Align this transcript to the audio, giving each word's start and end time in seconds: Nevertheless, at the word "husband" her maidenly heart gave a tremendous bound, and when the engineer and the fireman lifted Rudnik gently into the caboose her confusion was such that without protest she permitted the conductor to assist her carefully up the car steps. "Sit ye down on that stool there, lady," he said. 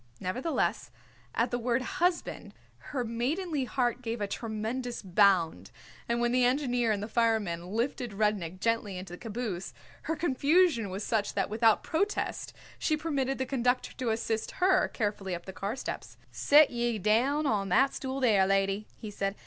Nevertheless, 0.19 0.89
at 1.35 1.51
the 1.51 1.59
word 1.59 1.83
"husband" 2.01 2.55
her 2.89 3.03
maidenly 3.05 3.65
heart 3.65 4.01
gave 4.01 4.19
a 4.19 4.25
tremendous 4.25 5.03
bound, 5.03 5.69
and 6.09 6.19
when 6.19 6.31
the 6.31 6.43
engineer 6.43 6.91
and 6.91 7.03
the 7.03 7.07
fireman 7.07 7.67
lifted 7.67 8.13
Rudnik 8.15 8.59
gently 8.59 8.97
into 8.97 9.13
the 9.13 9.19
caboose 9.19 9.75
her 10.09 10.15
confusion 10.15 10.89
was 10.89 11.03
such 11.03 11.35
that 11.35 11.51
without 11.51 11.83
protest 11.83 12.51
she 12.79 12.97
permitted 12.97 13.37
the 13.37 13.45
conductor 13.45 13.93
to 13.97 14.09
assist 14.09 14.53
her 14.57 14.87
carefully 14.87 15.35
up 15.35 15.45
the 15.45 15.53
car 15.53 15.75
steps. 15.75 16.17
"Sit 16.31 16.71
ye 16.71 16.97
down 16.97 17.45
on 17.45 17.69
that 17.69 17.93
stool 17.93 18.19
there, 18.19 18.47
lady," 18.47 18.87
he 18.97 19.11
said. 19.11 19.35